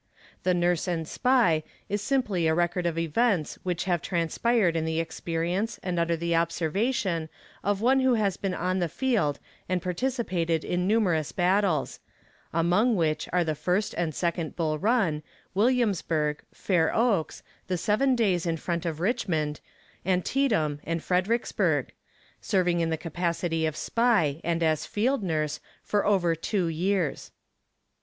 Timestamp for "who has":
7.99-8.35